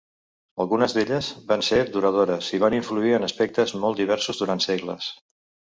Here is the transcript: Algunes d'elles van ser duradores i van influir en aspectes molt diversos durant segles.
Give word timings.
Algunes 0.63 0.95
d'elles 0.95 1.29
van 1.51 1.63
ser 1.69 1.79
duradores 1.97 2.49
i 2.59 2.61
van 2.65 2.77
influir 2.81 3.15
en 3.19 3.29
aspectes 3.31 3.79
molt 3.87 4.05
diversos 4.05 4.45
durant 4.45 4.69
segles. 4.71 5.17